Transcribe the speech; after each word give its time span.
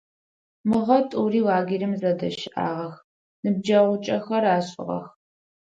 Мыгъэ 0.69 0.99
тӏури 1.09 1.41
лагерым 1.47 1.93
зэдыщыӏагъэх, 2.01 2.95
ныбджэгъукӏэхэр 3.43 4.43
ашӏыгъэх. 4.55 5.05